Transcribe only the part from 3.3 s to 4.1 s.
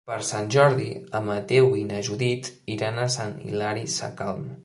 Hilari